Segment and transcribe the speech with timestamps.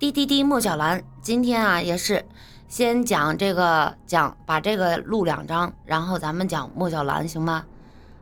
[0.00, 2.24] 滴滴滴，莫小兰，今天啊也是
[2.68, 7.66] 先讲这个讲，把这个录两章，然后咱们讲莫小兰，行吗？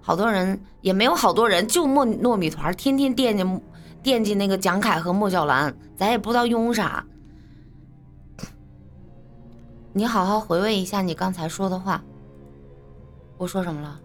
[0.02, 3.44] 好多人也没有好多人，就糯糯米团，天天惦记
[4.02, 7.04] 惦记那个蒋凯和莫小兰，咱也不知道用啥。
[9.92, 12.02] 你好好回味一下你刚才说的话，
[13.36, 14.00] 我说什么了？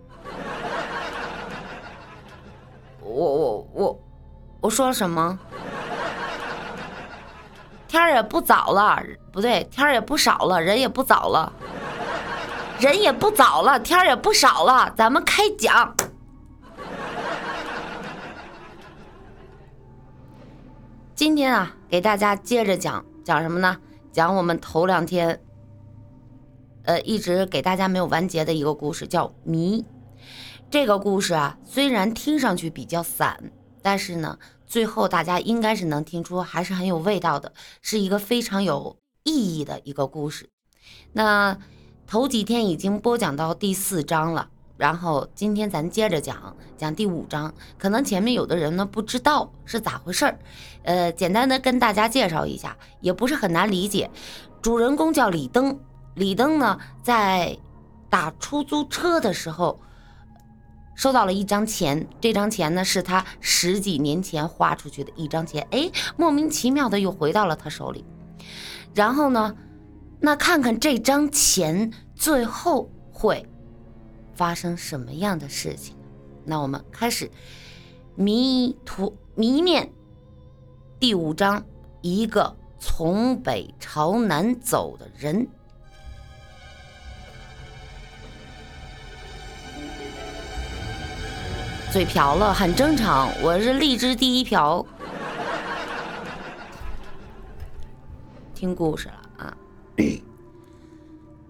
[3.02, 4.00] 我我我
[4.62, 5.40] 我说了什么？
[7.94, 9.00] 天儿也不早了，
[9.32, 11.54] 不对，天儿也不少了，人也不早了，
[12.80, 15.96] 人也不早了，天儿也不少了，咱们开讲。
[21.14, 23.78] 今天啊，给大家接着讲讲什么呢？
[24.12, 25.40] 讲我们头两天，
[26.86, 29.86] 呃，一直给大家没有完结的一个故事，叫谜。
[30.72, 33.52] 这个故事啊，虽然听上去比较散，
[33.84, 34.40] 但是呢，
[34.74, 40.50] 最后大家应该是能听出还是很有味道的，是一个非常有意义的一个故事。
[41.12, 41.60] 那
[42.08, 47.54] 头几天已经播讲到第四章了，然后今天咱接着讲讲第五章。
[47.78, 50.40] 可能前面有的人呢不知道是咋回事儿，
[50.82, 54.10] 呃，简单的跟大家介绍一下，也不是很难理解。
[54.60, 55.80] 主人公叫李登，
[56.16, 57.56] 李登呢在
[58.10, 59.80] 打出租车的时候。
[60.96, 68.06] 收到了一张钱，这张钱呢是他十几年前花出去的一张钱，哎，莫名其妙的又回到了他手里。
[68.94, 69.56] 然后呢，
[70.20, 73.46] 那看看这张钱最后会
[74.36, 75.96] 发生什么样的事情？
[76.46, 77.32] 那我们开始
[78.16, 79.92] 迷途迷面
[81.00, 81.66] 第五章，
[82.02, 85.48] 一个从北朝南走的人。
[91.94, 93.30] 嘴瓢了，很正常。
[93.44, 94.84] 我是荔枝第一瓢。
[98.56, 99.58] 听故事了啊！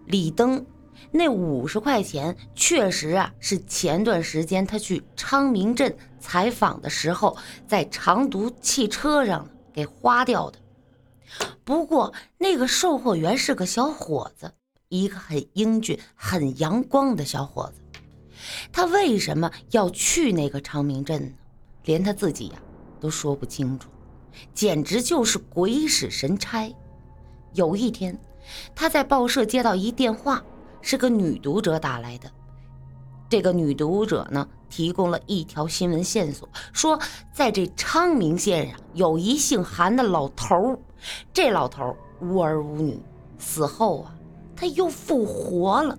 [0.06, 0.66] 李登
[1.12, 10.60] 那五十块钱确实啊，是前段时间他去昌明镇采访的时候，在长途汽车上给花掉的。
[11.64, 14.52] 不过那个售货员是个小伙子，
[14.90, 17.80] 一个很英俊、很阳光的小伙子。
[18.72, 21.32] 他为什么要去那个昌明镇呢？
[21.86, 22.56] 连他自己呀
[23.00, 23.90] 都说不清楚，
[24.54, 26.74] 简直就是鬼使神差。
[27.54, 28.18] 有一天，
[28.74, 30.44] 他在报社接到一电话，
[30.82, 32.32] 是个女读者打来的。
[33.30, 37.00] 这个女读者呢，提供了一条新闻线索，说
[37.34, 40.80] 在这昌明县上有一姓韩的老头儿，
[41.34, 43.00] 这老头儿无儿无女，
[43.38, 44.16] 死后啊，
[44.56, 45.98] 他又复活了。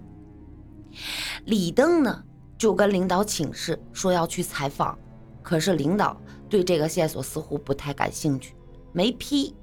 [1.44, 2.22] 李登呢？
[2.64, 4.98] 就跟领导请示说要去采访，
[5.42, 8.56] 可是领导对这个线索似乎不太感兴趣，
[8.90, 9.54] 没批。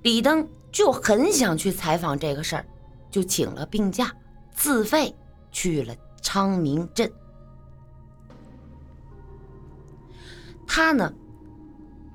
[0.00, 2.66] 李登就很想去采访这个事儿，
[3.10, 4.10] 就请了病假，
[4.54, 5.14] 自费
[5.52, 7.12] 去了昌明镇。
[10.66, 11.12] 他呢，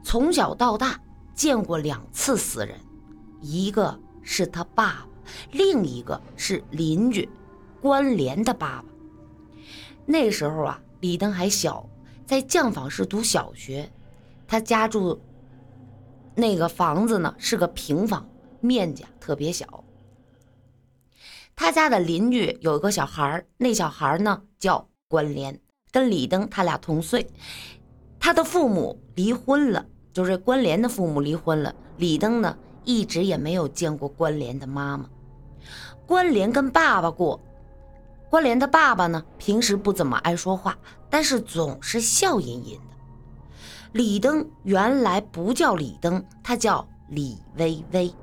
[0.03, 0.99] 从小到大
[1.35, 2.75] 见过两次死人，
[3.41, 5.07] 一个是他爸爸，
[5.51, 7.29] 另一个是邻居
[7.79, 8.85] 关联的爸爸。
[10.11, 11.87] 那时候啊，李登还小，
[12.25, 13.87] 在酱坊市读小学。
[14.47, 15.21] 他家住
[16.33, 18.27] 那个房子呢，是个平房，
[18.59, 19.83] 面积特别小。
[21.55, 25.61] 他家的邻居有一个小孩那小孩呢叫关联，
[25.91, 27.27] 跟李登他俩同岁。
[28.19, 31.75] 他的父母离婚了，就是关联的父母离婚了。
[31.97, 35.07] 李登呢，一直也没有见过关联的妈妈。
[36.07, 37.39] 关联跟爸爸过。
[38.29, 40.77] 关联的爸爸呢，平时不怎么爱说话，
[41.09, 42.95] 但是总是笑吟吟的。
[43.93, 48.13] 李登原来不叫李登，他叫李微微。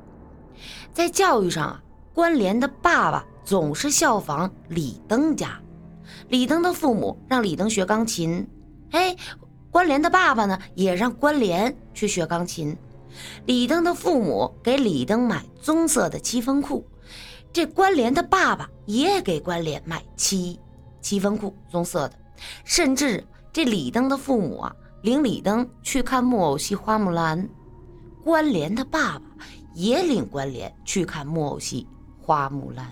[0.93, 1.83] 在教育上啊，
[2.15, 5.61] 关联的爸爸总是效仿李登家。
[6.29, 8.49] 李登的父母让李登学钢琴，
[8.93, 9.17] 哎，
[9.73, 12.77] 关联的爸爸呢也让关联去学钢琴。
[13.45, 16.87] 李登的父母给李登买棕色的七分裤。
[17.53, 20.59] 这关联的爸爸也给关联买七
[21.01, 22.19] 七分裤，棕色的。
[22.65, 27.43] 甚至这李登的父母啊，领李登去看木偶戏《花木兰》，
[28.23, 29.23] 关联的爸爸
[29.73, 31.87] 也领关联去看木偶戏
[32.25, 32.87] 《花木兰》。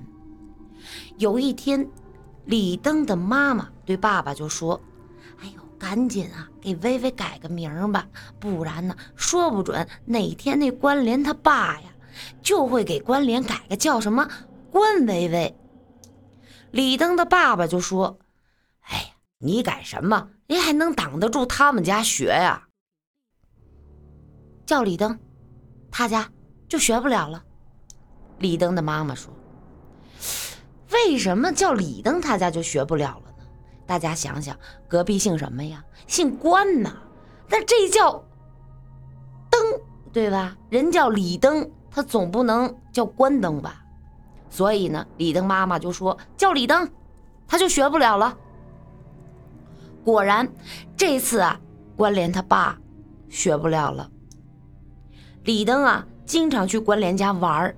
[1.19, 1.87] 有一天，
[2.47, 4.81] 李登的妈妈对爸爸就说
[5.41, 8.07] ：“哎呦，赶紧啊，给微微改个名吧，
[8.39, 11.94] 不然呢，说不准哪天那关联他爸呀，
[12.43, 14.29] 就会给关联改个叫什么。”
[14.71, 15.57] 关薇薇，
[16.73, 18.19] 李登的爸爸就说
[18.83, 19.05] ：“哎呀，
[19.39, 20.31] 你改什么？
[20.49, 22.69] 你还能挡得住他们家学呀？”
[24.67, 25.19] 叫李登，
[25.91, 26.29] 他家
[26.69, 27.45] 就学不了了。
[28.39, 29.33] 李登的妈妈说
[30.91, 33.45] ：“为什么叫李登他家就学不了了呢？
[33.87, 34.59] 大家想想，
[34.89, 35.85] 隔壁姓什么呀？
[36.09, 36.97] 姓关呐。
[37.49, 38.25] 那这叫
[39.51, 39.61] 登，
[40.13, 40.57] 对吧？
[40.69, 43.85] 人叫李登，他总不能叫关灯吧？
[44.51, 46.91] 所以呢，李登妈妈就说叫李登，
[47.47, 48.37] 他就学不了了。
[50.05, 50.53] 果然，
[50.97, 51.61] 这次啊，
[51.97, 52.77] 关联他爸
[53.29, 54.11] 学不了了。
[55.45, 57.77] 李登啊，经常去关联家玩儿。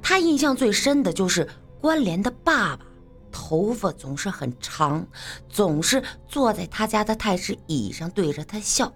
[0.00, 1.48] 他印象最深的就是
[1.80, 2.84] 关联的爸爸，
[3.32, 5.04] 头发总是很长，
[5.48, 8.92] 总是坐在他家的太师椅上对着他笑。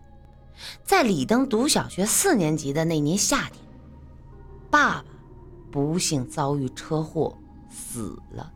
[0.85, 3.62] 在李登读小学四年级的那年夏天，
[4.73, 5.05] 爸爸
[5.71, 7.39] 不幸遭遇车祸
[7.71, 8.51] 死了，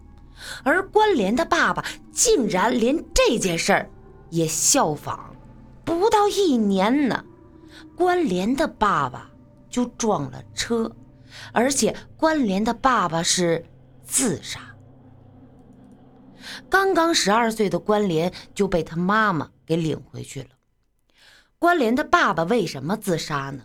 [0.65, 3.91] 而关联的爸爸竟然连这件事儿
[4.31, 5.37] 也效仿。
[5.85, 7.23] 不到一年呢，
[7.95, 9.31] 关联的爸爸
[9.69, 10.91] 就撞了车。
[11.53, 13.67] 而且关联的爸爸是
[14.07, 14.61] 自杀。
[16.71, 20.49] 刚刚十二岁的关联就被他妈妈给领回去了。
[21.59, 23.65] 关联的爸爸为什么自杀呢？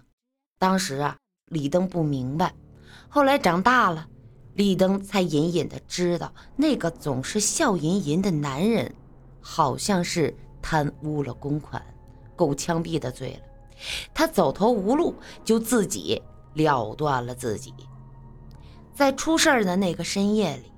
[0.60, 1.18] 当时啊，
[1.52, 2.52] 李登不明白。
[3.08, 4.08] 后来长大了，
[4.56, 8.92] 李登才隐隐的知道，那个总是笑吟吟的男人，
[9.40, 11.80] 好像是贪污了公款，
[12.36, 13.76] 够枪毙的罪了。
[14.14, 15.14] 他走投无路，
[15.46, 16.20] 就自己。
[16.54, 17.74] 了断了自己，
[18.94, 20.70] 在出事儿的那个深夜里，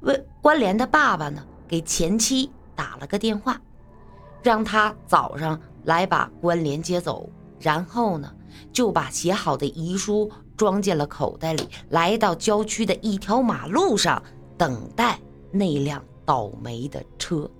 [0.00, 3.60] 为关联的爸爸呢，给前妻打了个电话，
[4.42, 7.28] 让他早上来把关联接走，
[7.58, 8.34] 然后呢，
[8.72, 14.22] 就把写好的遗书装进了口袋里，来到郊区的一条马路上
[14.56, 15.18] 等待
[15.50, 17.50] 那辆倒霉的车。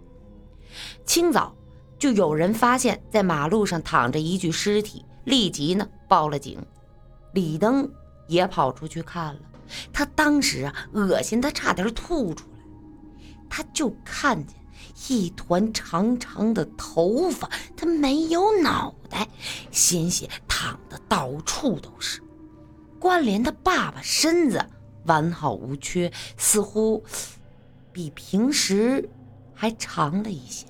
[1.04, 1.54] 清早
[1.98, 5.04] 就有人发现，在马路上躺着一具尸体。
[5.24, 6.58] 立即呢报了警，
[7.34, 7.88] 李登
[8.26, 9.40] 也跑出去看了。
[9.92, 12.60] 他当时啊，恶心的差点吐出来。
[13.48, 14.56] 他就看见
[15.08, 19.28] 一团长长的头发，他没有脑袋，
[19.70, 22.22] 鲜血淌得到处都是。
[22.98, 24.64] 关联的爸爸身子
[25.04, 27.02] 完好无缺，似乎
[27.92, 29.08] 比平时
[29.54, 30.66] 还长了一些。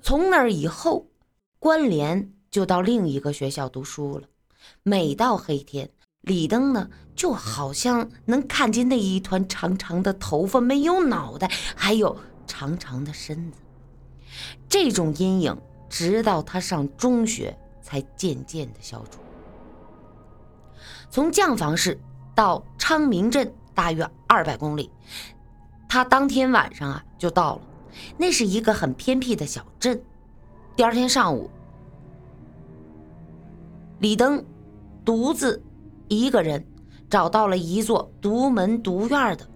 [0.00, 1.06] 从那儿以后。
[1.60, 4.28] 关联就到另一个学校读书了。
[4.84, 5.90] 每到黑天，
[6.28, 12.16] 李登呢就好像能看见那一团长长的头发，没有脑袋，还有
[12.46, 13.58] 长长的身子。
[14.68, 15.58] 这种阴影
[15.88, 19.18] 直到他上中学才渐渐的消除。
[21.10, 21.98] 从将房市
[22.34, 24.90] 到昌明镇大约二百公里，
[25.88, 27.62] 他当天晚上啊就到了。
[28.18, 30.00] 那是一个很偏僻的小镇。
[30.76, 31.50] 第二天上午，
[33.98, 34.44] 李登
[35.04, 35.60] 独自
[36.08, 36.64] 一个人
[37.08, 39.46] 找到了一座独门独院的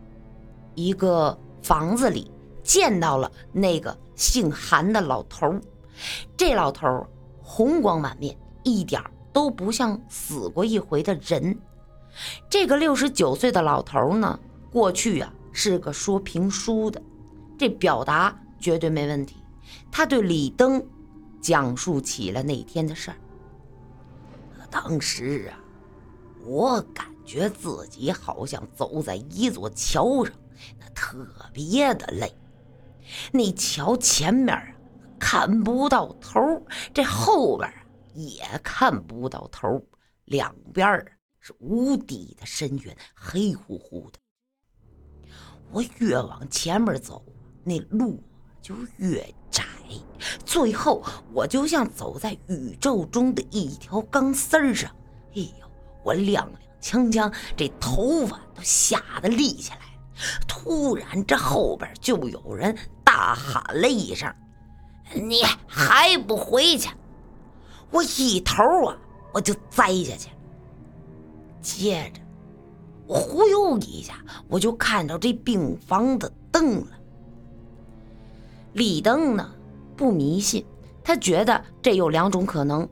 [0.74, 2.30] 一个房子里，
[2.62, 5.58] 见到了那个姓韩的老头
[6.36, 7.06] 这老头
[7.42, 9.02] 红光满面，一点
[9.32, 11.58] 都不像死过一回的人。
[12.48, 14.38] 这个六十九岁的老头呢，
[14.70, 17.02] 过去啊是个说评书的，
[17.58, 19.36] 这表达绝对没问题。
[19.90, 20.82] 他对李登。
[21.42, 23.16] 讲述起了那天的事儿。
[24.70, 25.58] 当时啊，
[26.44, 30.34] 我感觉自己好像走在一座桥上，
[30.78, 32.32] 那特别的累。
[33.32, 34.66] 那桥前面啊
[35.18, 36.40] 看不到头，
[36.92, 37.72] 这后边
[38.14, 39.80] 也看不到头，
[40.24, 41.04] 两边
[41.38, 44.18] 是无底的深渊，黑乎乎的。
[45.70, 47.24] 我越往前面走，
[47.64, 48.22] 那路
[48.60, 49.64] 就越窄。
[50.44, 54.94] 最后，我就像走在宇宙中的一条钢丝儿上。
[55.34, 55.48] 哎，
[56.02, 56.46] 我踉踉
[56.80, 59.78] 跄跄，这头发都吓得立起来。
[60.46, 64.32] 突然，这后边就有人大喊了一声
[65.14, 66.90] ：“你还不回去！”
[67.90, 68.96] 我一头啊，
[69.32, 70.30] 我就栽下去。
[71.60, 72.20] 接着，
[73.06, 74.14] 我忽悠一下，
[74.48, 76.98] 我就看到这病房的灯了。
[78.72, 79.50] 李登呢？
[79.94, 80.64] 不迷信，
[81.04, 82.88] 他觉得这有两种可能：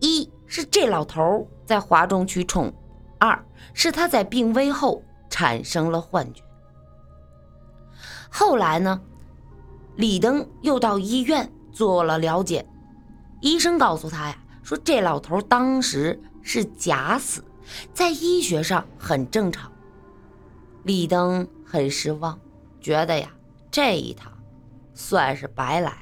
[0.00, 2.70] 一是这老头在哗众取宠；
[3.18, 6.42] 二是他在病危后产生了幻觉。
[8.30, 9.00] 后来呢，
[9.96, 12.66] 李登又到医院做了了解，
[13.40, 17.42] 医生告诉他呀，说这老头当时是假死，
[17.92, 19.72] 在医学上很正常。
[20.84, 22.38] 李登很失望，
[22.80, 23.30] 觉得呀，
[23.70, 24.32] 这一趟
[24.94, 25.98] 算是白来了。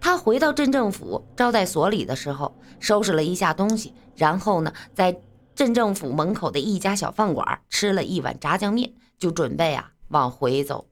[0.00, 2.54] 他回到镇政府招待所里的时候，
[2.84, 5.18] 收拾了一下东西，然后呢，在
[5.54, 10.86] 镇政府门口的一家小饭馆吃了一碗炸酱面，就准备啊往回走。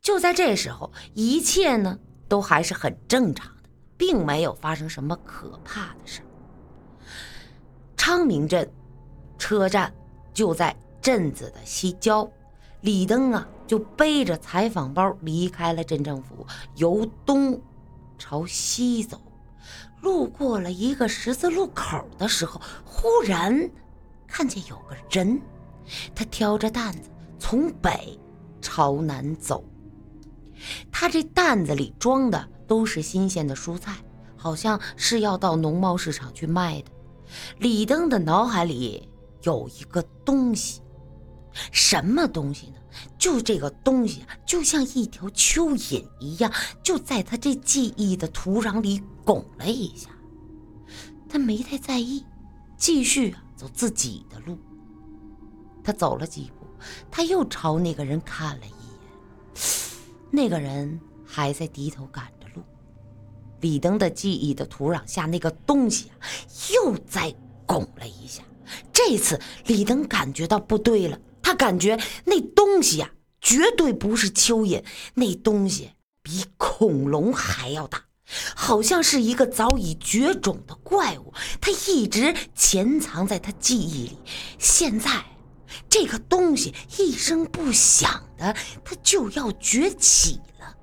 [0.00, 6.20] 就在这时候，一切呢都还是很正常的，并没有发生什么可怕的事。
[7.96, 8.70] 昌明镇
[9.36, 9.92] 车站
[10.32, 12.30] 就在镇子的西郊，
[12.82, 17.60] 李登啊就背着采访包离开了镇政府，由东。
[18.18, 19.20] 朝西走，
[20.06, 23.68] 路过了一个十字路口的时候，忽然
[24.24, 25.42] 看见有个人，
[26.14, 27.10] 他挑着担子
[27.40, 28.16] 从北
[28.60, 29.64] 朝南走。
[30.92, 33.96] 他这担子里装的都是新鲜的蔬菜，
[34.36, 36.92] 好像是要到农贸市场去卖的。
[37.58, 39.08] 李登的脑海里
[39.42, 40.82] 有一个东西，
[41.72, 42.74] 什么东西呢？
[43.18, 50.08] 就这个东西啊，就像一条蚯蚓一样，就在他这记忆的土壤里拱了一下。
[51.28, 52.24] 他没太在意，
[52.76, 54.58] 继续啊走自己的路。
[55.84, 56.66] 他走了几步，
[57.10, 59.60] 他又朝那个人看了一眼，
[60.30, 62.62] 那个人还在低头赶着路。
[63.60, 66.14] 李登的记忆的土壤下，那个东西啊，
[66.72, 67.34] 又在
[67.66, 68.42] 拱了一下。
[68.92, 71.18] 这次李登感觉到不对了。
[71.46, 73.08] 他感觉那东西呀，
[73.40, 74.82] 绝对不是蚯蚓，
[75.14, 78.02] 那东西比恐龙还要大，
[78.56, 81.32] 好像是一个早已绝种的怪物。
[81.60, 84.18] 它一直潜藏在他记忆里，
[84.58, 85.24] 现在
[85.88, 88.52] 这个东西一声不响的，
[88.84, 90.74] 它就要崛起了。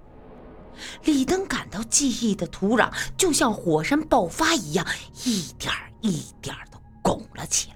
[1.03, 4.87] 李登感到记忆的土壤就像火山爆发一样，
[5.25, 7.75] 一点一点的拱了起来，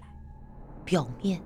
[0.86, 1.41] 表面。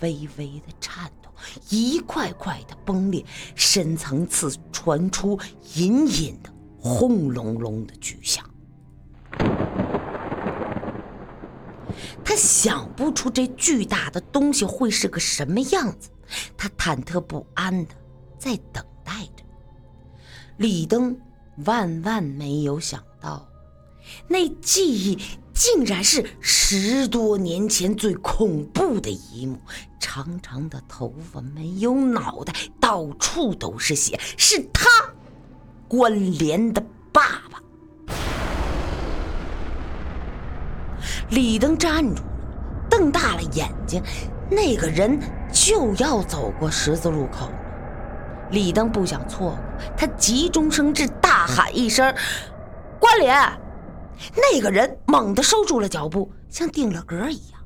[0.00, 1.32] 微微的颤动，
[1.68, 3.24] 一块块的崩裂，
[3.54, 5.38] 深层次传出
[5.74, 8.44] 隐隐的轰隆隆的巨响。
[12.24, 16.10] 他想不出这巨大的东西会是个什么样子，
[16.56, 17.94] 他忐忑不安的
[18.38, 19.44] 在等待着。
[20.58, 21.18] 李登
[21.64, 23.48] 万万没有想到，
[24.28, 25.18] 那记忆。
[25.58, 29.58] 竟然是十多年前最恐怖的一幕，
[29.98, 34.88] 长长的头发，没有脑袋，到处都是血，是他，
[35.88, 36.80] 关联的
[37.12, 37.60] 爸爸。
[41.30, 42.28] 李登站住了，
[42.88, 44.00] 瞪大了眼睛，
[44.48, 45.18] 那个人
[45.52, 47.54] 就要走过十字路口了。
[48.52, 49.58] 李登不想错过，
[49.96, 52.14] 他急中生智，大喊一声
[53.00, 53.36] ：“关联！”
[54.34, 57.60] 那个人猛地收住了脚步，像定了格一样，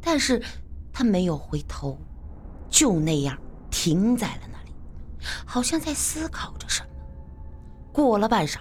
[0.00, 0.42] 但是
[0.92, 1.98] 他没有回头，
[2.68, 3.38] 就那样
[3.70, 4.74] 停在了那里，
[5.46, 6.88] 好像在思考着什么。
[7.92, 8.58] 过了半晌，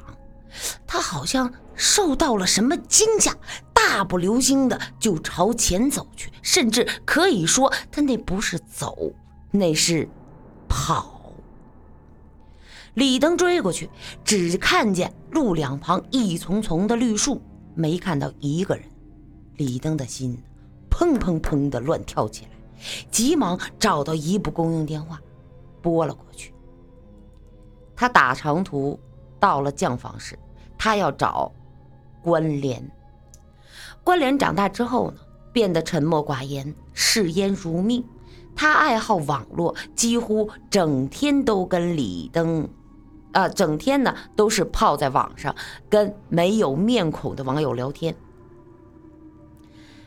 [0.86, 3.36] 他好像受到了什么惊吓，
[3.74, 9.12] 大步流星的就朝前走去，甚至可以说，他那不是走，
[9.52, 10.08] 那是
[10.68, 11.13] 跑。
[12.96, 13.90] 李登追过去，
[14.24, 17.42] 只看见路两旁一丛丛的绿树，
[17.74, 18.86] 没看到一个人。
[19.58, 20.38] 李登的心
[20.92, 22.52] 砰砰砰的乱跳起来，
[23.10, 25.20] 急忙找到一部公用电话，
[25.82, 26.54] 拨了过去。
[27.96, 29.00] 他打长途
[29.40, 30.38] 到了酱房市，
[30.78, 31.52] 他要找
[32.22, 32.92] 关联。
[34.04, 35.18] 关联长大之后呢，
[35.52, 38.06] 变得沉默寡言，嗜烟如命。
[38.56, 42.70] 他爱好网络，几乎整天都跟李登。
[43.34, 45.54] 啊，整天呢都是泡在网上，
[45.90, 48.16] 跟没有面孔的网友聊天。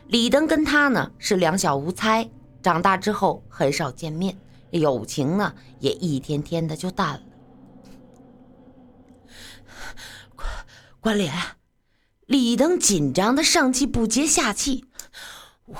[0.07, 2.29] 李登跟他呢是两小无猜，
[2.63, 4.37] 长大之后很少见面，
[4.71, 7.21] 友情呢也一天天的就淡了。
[10.35, 10.47] 关
[11.01, 11.33] 关联，
[12.25, 14.85] 李登紧张的上气不接下气，
[15.65, 15.75] 我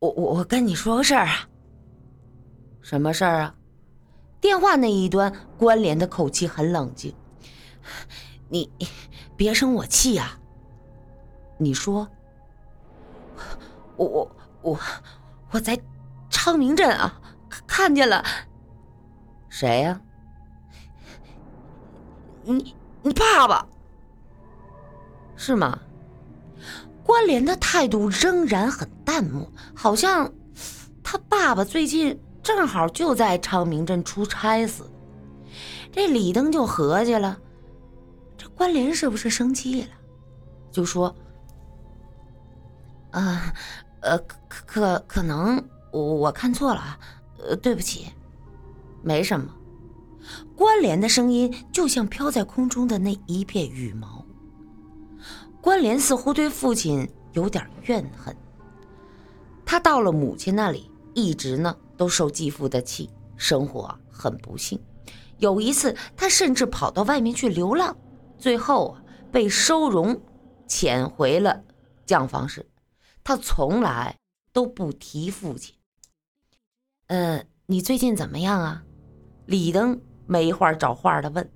[0.00, 1.48] 我我我跟你说个事儿啊。
[2.82, 3.54] 什么事儿啊？
[4.46, 7.12] 电话那一端，关联的口气很冷静。
[8.48, 8.70] 你
[9.36, 10.38] 别生我气呀！
[11.58, 12.06] 你说，
[13.96, 14.30] 我我
[14.62, 14.78] 我
[15.50, 15.76] 我在
[16.30, 17.20] 昌明镇啊，
[17.66, 18.24] 看见了
[19.48, 20.00] 谁呀？
[22.44, 23.66] 你你爸爸
[25.34, 25.76] 是吗？
[27.02, 30.32] 关联的态度仍然很淡漠，好像
[31.02, 32.16] 他爸爸最近。
[32.46, 34.90] 正好就在昌明镇出差似的，
[35.90, 37.38] 这李登就合计了，
[38.36, 39.88] 这关联是不是生气了？
[40.70, 41.14] 就说
[43.10, 43.52] ：“啊，
[44.00, 46.98] 呃，可可可能我看错了啊，
[47.38, 48.12] 呃，对不起，
[49.02, 49.52] 没什么。”
[50.56, 54.24] 关联的声音就像飘在空中的那一片羽毛。
[55.60, 58.36] 关联似乎对父亲有点怨恨。
[59.64, 64.80] 他到了母亲那里，一直呢都受继父的气，生活很不幸。
[65.38, 67.96] 有一次，他甚至跑到外面去流浪，
[68.38, 68.96] 最后
[69.30, 70.20] 被收容，
[70.66, 71.62] 遣回了
[72.04, 72.66] 酱房市。
[73.22, 74.16] 他从来
[74.52, 75.74] 都不提父亲。
[77.08, 78.82] 呃，你最近怎么样啊？
[79.46, 81.50] 李登没话找话的问。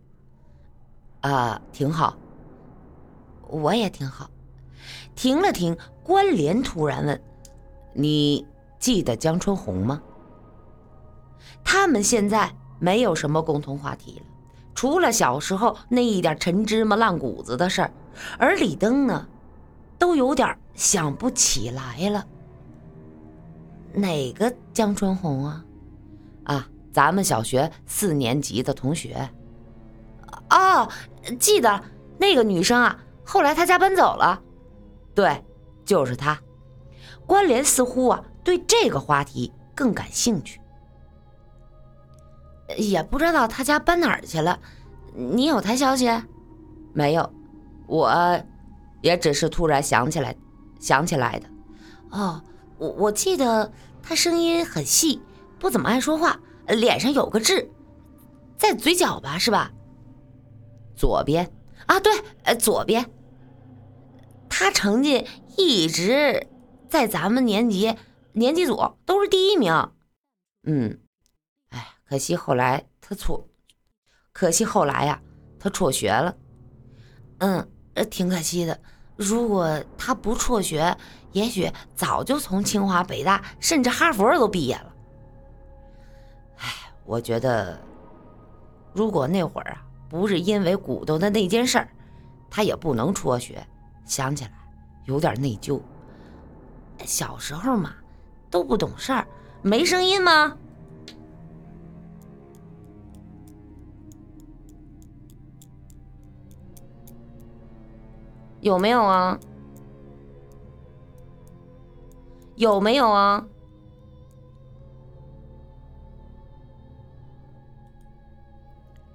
[1.21, 2.17] 啊，挺好。
[3.49, 4.31] 我也挺好。
[5.15, 7.23] 停了停，关联突然问
[7.95, 8.47] ：“你
[8.79, 10.03] 记得江春红吗？”
[11.65, 14.27] 他们现在没有什么共同话题了，
[14.75, 17.93] 除了小时候那一点陈芝麻烂谷子的事儿，
[18.39, 19.27] 而李登呢，
[19.99, 22.27] 都有点想不起来了。
[23.93, 25.65] 哪个江春红啊？
[26.45, 29.29] 啊，咱们小学四年级的同学。
[30.51, 30.89] 哦，
[31.39, 31.83] 记得
[32.19, 32.99] 那个女生啊。
[33.25, 34.41] 后来她家搬走了。
[35.15, 35.45] 对，
[35.85, 36.41] 就是她。
[37.27, 40.60] 关联似乎啊对这个话题更感兴趣。
[42.77, 44.59] 也不知道他家搬哪儿去了。
[45.15, 46.09] 你有他消息？
[46.93, 47.33] 没有，
[47.87, 48.41] 我
[49.03, 50.37] 也只是突然想起来，
[50.79, 51.49] 想起来的。
[52.11, 52.43] 哦，
[52.79, 53.73] 我我记得
[54.03, 55.21] 他声音很细，
[55.59, 57.71] 不怎么爱说话，脸上有个痣，
[58.57, 59.71] 在嘴角吧，是吧？
[60.97, 61.51] 左边
[61.87, 62.13] 啊，对，
[62.45, 63.11] 呃，左边。
[64.49, 66.49] 他成绩一直
[66.89, 67.97] 在咱们年级
[68.33, 69.73] 年级组都是第一名。
[70.65, 71.01] 嗯，哎，
[72.11, 73.41] 可惜后来他辍，
[74.33, 75.23] 可惜后来呀，
[75.61, 76.37] 他辍学了。
[77.39, 77.71] 嗯，
[78.11, 78.77] 挺可惜的。
[79.15, 80.97] 如果他不辍学，
[81.31, 84.93] 也许早就从清华、北大，甚至哈佛都毕业了。
[86.57, 86.67] 哎，
[87.05, 87.81] 我觉得，
[88.93, 91.89] 如果那会儿啊，不是因为骨头的那件事儿，
[92.51, 93.65] 他也不能辍学。
[94.05, 94.51] 想起来
[95.05, 95.81] 有点内疚。
[97.05, 97.95] 小时候嘛，
[98.51, 99.25] 都不懂事儿，
[99.63, 100.57] 没声音吗？
[108.61, 109.39] 有没有啊？
[112.57, 113.47] 有没有啊？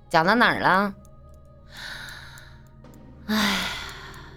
[0.10, 0.96] 讲到哪儿了？
[3.28, 3.60] 哎，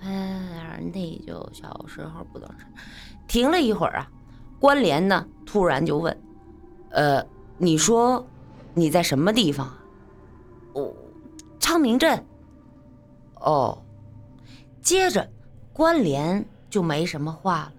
[0.02, 2.66] 哎，内疚，小时候不懂事。
[3.26, 4.10] 停了一会儿啊，
[4.60, 6.22] 关联呢突然就问
[6.90, 7.24] ：“呃，
[7.56, 8.26] 你说
[8.74, 9.72] 你在什么地方
[10.74, 10.92] ？”“哦，
[11.58, 12.22] 昌明镇。
[13.40, 13.82] ”“哦。”
[14.82, 15.30] 接着，
[15.72, 17.72] 关联就没什么话了。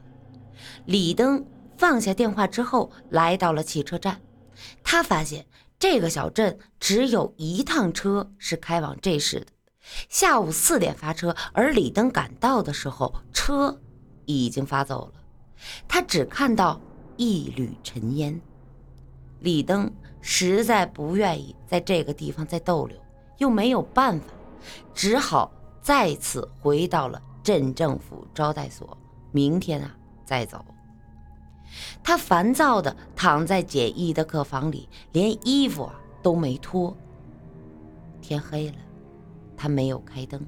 [0.86, 1.46] 李登
[1.78, 4.22] 放下电话之后，来到了汽车站。
[4.84, 5.46] 他发现
[5.80, 9.48] 这个小镇只有一趟车是开往这市的，
[10.10, 11.36] 下午四点发车。
[11.54, 13.80] 而李登赶到的时候，车
[14.26, 15.22] 已经发走了。
[15.88, 16.80] 他只看到
[17.16, 18.40] 一缕尘烟。
[19.40, 22.98] 李登实在不愿意在这个地方再逗留，
[23.38, 24.26] 又没有办法，
[24.94, 25.52] 只好。
[25.82, 28.98] 再次回到了镇政府招待所，
[29.32, 30.64] 明天啊再走。
[32.04, 36.96] 他烦躁地躺在简易的客房里，连衣服啊都没脱。
[38.22, 38.78] 天黑了，
[39.56, 40.46] 他没有开灯，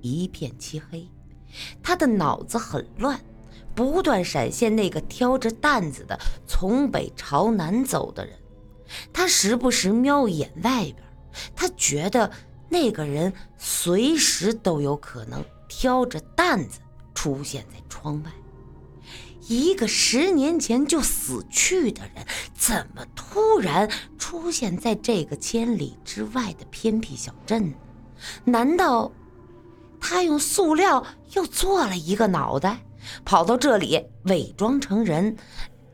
[0.00, 1.06] 一片漆黑。
[1.82, 3.20] 他的脑子很乱，
[3.74, 8.36] 不断闪现那个挑着担子的从北朝南走的人。
[9.12, 10.96] 他时不时瞄一眼外边，
[11.54, 12.30] 他觉得。
[12.70, 16.78] 那个人随时都有可能挑着担子
[17.14, 18.30] 出现在窗外。
[19.48, 27.74] 一个十年前就死去的人，怎么突然出现在这个千里之外的偏僻小镇？
[28.44, 29.10] 难道
[30.00, 32.80] 他用塑料又做了一个脑袋，
[33.24, 35.36] 跑到这里伪装成人，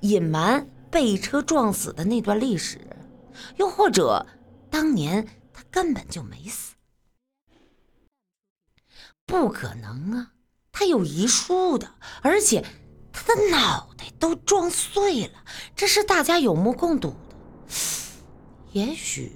[0.01, 2.79] 隐瞒被车撞死的那段历史？
[3.57, 4.27] 又或者，
[4.69, 5.27] 当年？
[5.77, 6.75] 根本就没死，
[9.27, 10.33] 不可能啊！
[10.73, 12.65] 他有遗书的，而且
[13.12, 17.77] 他的脑袋都撞碎了，这是大家有目共睹的。
[18.73, 19.31] 也许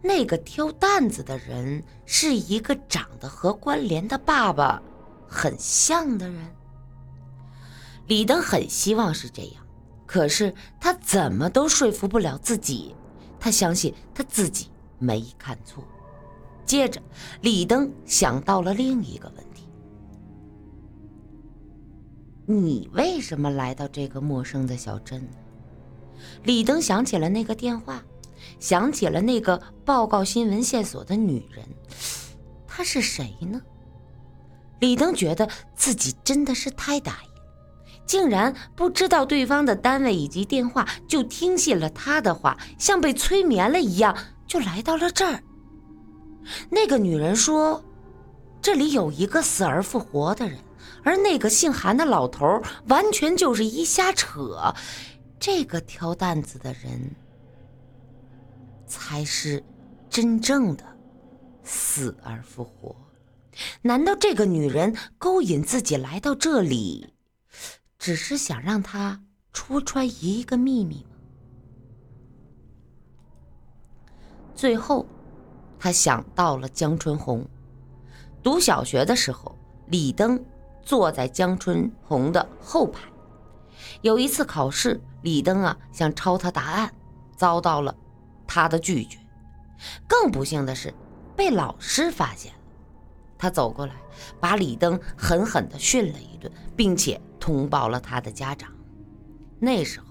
[0.00, 4.82] 那个挑担子的人是一个长得和关联的爸爸
[5.28, 6.56] 很像的人。
[8.06, 9.66] 李登很希望是这样，
[10.06, 12.96] 可是他怎么都说服不了自己。
[13.38, 14.70] 他相信他自己。
[14.98, 15.84] 没看错。
[16.64, 17.00] 接着，
[17.42, 19.68] 李登想到了另一个问题：
[22.44, 25.26] 你为什么来到这个陌生的小镇？
[26.42, 28.02] 李登想起了那个电话，
[28.58, 31.64] 想起了那个报告新闻线索的女人，
[32.66, 33.60] 她是谁呢？
[34.80, 37.28] 李登觉得自己真的是太大意，
[38.06, 44.16] 竟然不知道对方的单位以及电话，就听信了他的话，像被催眠了一样，
[44.46, 45.42] 就来到了这儿。
[46.70, 47.84] 那个女人说
[48.62, 50.56] ：“这里有一个死而复活的人，
[51.02, 54.72] 而那个姓韩的老头完全就是一瞎扯。
[55.40, 57.14] 这个挑担子的人，
[58.86, 59.62] 才是
[60.08, 60.84] 真正的
[61.64, 62.94] 死而复活。
[63.82, 67.12] 难道这个女人勾引自己来到这里，
[68.06, 69.20] 只是想让他
[69.52, 71.16] 戳穿一个秘密吗？
[74.54, 75.04] 最后。”
[75.76, 77.44] 他想到了江春红。
[78.44, 80.40] 读小学的时候，李登
[80.82, 83.00] 坐在江春红的后排。
[84.02, 86.94] 有一次考试，李登啊想抄他答案，
[87.36, 87.92] 遭到了
[88.46, 89.18] 他的拒绝。
[90.06, 90.94] 更不幸的是，
[91.34, 92.60] 被老师发现了。
[93.38, 93.94] 他走过来，
[94.40, 98.70] 把李登狠狠地训了一顿，并且通报了他的家长。
[99.58, 100.06] 那时候，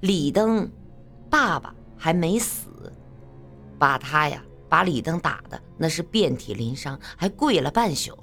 [0.00, 0.70] 李登
[1.28, 2.92] 爸爸还没死，
[3.78, 4.42] 把他呀。
[4.68, 8.16] 把李登打的那是遍体鳞伤，还跪了半宿。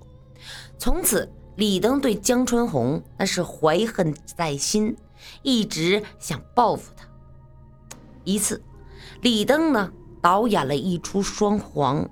[0.78, 4.96] 从此，李登对江春红那是怀恨在心，
[5.42, 7.06] 一直想报复他。
[8.24, 8.64] 一次，
[9.20, 12.10] 李登呢导演了一出双簧。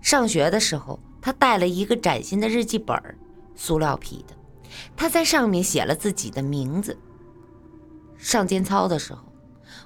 [0.00, 2.96] 上学的时候，他带了一个崭新的日记本，
[3.54, 4.34] 塑料皮的，
[4.96, 6.98] 他在上面写了自己的名字。
[8.16, 9.24] 上间操的时候。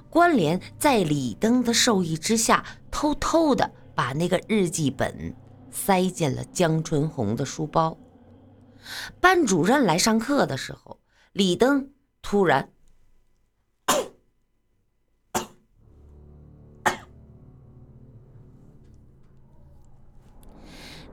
[0.09, 5.35] 关联在李登的授意之下，偷偷的把那个日记本
[5.69, 7.97] 塞进了江春红的书包。
[9.19, 10.99] 班主任来上课的时候，
[11.33, 11.89] 李登
[12.21, 12.69] 突然，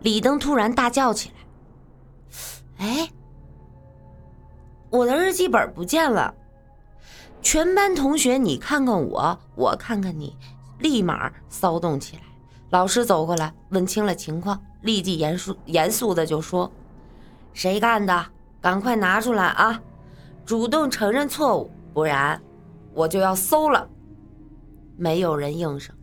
[0.03, 1.35] 李登突然大叫起来
[2.79, 3.11] ：“哎，
[4.91, 6.35] 我的日记本不见了！”
[7.41, 10.37] 全班同学，你看看我，我看看你，
[10.79, 12.23] 立马骚动起来。
[12.71, 16.71] 老师走过来，问清了情况，立即严肃严肃的就说
[17.53, 18.27] ：“谁干的？
[18.61, 19.83] 赶快拿出来啊！
[20.47, 22.41] 主动承认错误，不然
[22.95, 23.89] 我就要搜了。”
[24.97, 25.95] 没有人应声。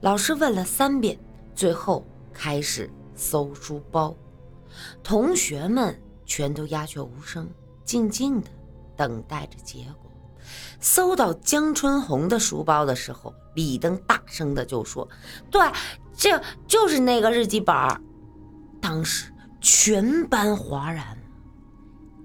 [0.00, 1.18] 老师问了三遍，
[1.54, 4.14] 最后开始搜书包。
[5.02, 7.48] 同学们全都鸦雀无声，
[7.84, 8.48] 静静的
[8.96, 10.10] 等待着结果。
[10.80, 15.08] 搜到江春红的书包的时候，李登大声的就说
[15.50, 15.60] ：“对，
[16.14, 17.74] 这就是那个日记本。”
[18.80, 21.16] 当时全班哗然。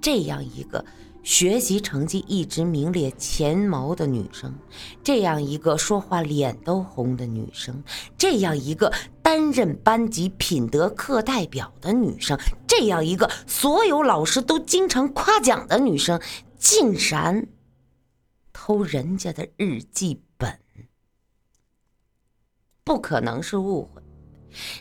[0.02, 0.84] 这样一个
[1.30, 4.52] 学习成绩一直名列前茅的女生，
[5.04, 7.84] 这样一个说话脸都红的女生，
[8.18, 16.20] 这样一个担任班级品德课代表的女生，这样一个所有老师都经常夸奖的女生，
[16.58, 17.48] 竟然……
[18.52, 20.60] 偷人家的日记本，
[22.84, 24.02] 不可能是误会。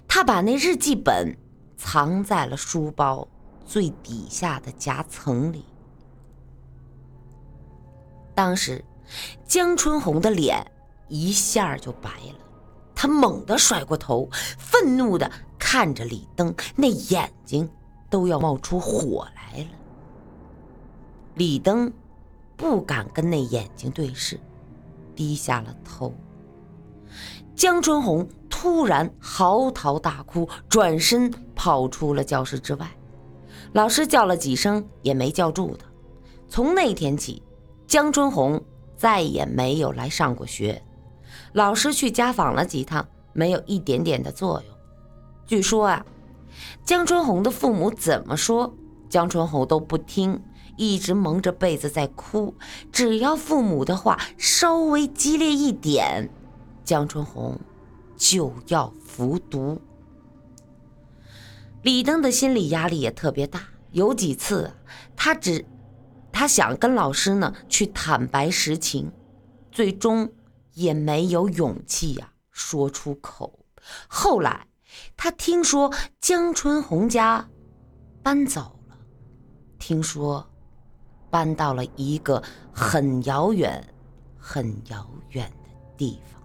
[0.08, 1.37] 他把那日记本
[1.76, 3.28] 藏在了书包
[3.66, 5.62] 最底下的夹层里。
[8.38, 8.85] 当时，
[9.48, 10.64] 江春红的脸
[11.09, 12.38] 一下就白了，
[12.94, 17.68] 她猛地甩过头，愤怒的看着李登，那眼睛
[18.09, 19.68] 都要冒出火来了。
[21.35, 21.92] 李登。
[22.57, 24.38] 不敢跟那眼睛对视，
[25.14, 26.12] 低下了头。
[27.55, 32.90] 江春红突然嚎啕大哭，转身跑出了教室之外。
[33.74, 35.87] 老师叫了几声也没叫住他。
[36.48, 37.40] 从那天起，
[37.88, 38.62] 江春红
[38.98, 40.83] 再也没有来上过学。
[41.55, 44.77] 老师去家访了几趟，没有一点点的作用。
[45.46, 46.05] 据说啊，
[46.85, 48.74] 江春红的父母怎么说，
[49.09, 50.42] 江春红都不听。
[50.77, 52.55] 一直蒙着被子在哭，
[52.92, 56.31] 只要父母的话稍微激烈一点，
[56.85, 57.59] 江春红
[58.16, 59.81] 就要服毒。
[61.83, 64.72] 李登的心理压力也特别大，有几次
[65.16, 65.64] 他只
[66.32, 69.10] 他想跟老师呢去坦白实情，
[69.70, 70.32] 最终
[70.74, 73.58] 也没有勇气呀说出口。
[74.06, 74.66] 后来
[75.16, 77.48] 他听说江春红家
[78.22, 78.96] 搬走了，
[79.78, 80.48] 听说。
[81.30, 83.86] 搬到了一个很遥远、
[84.38, 86.38] 很遥远的地方。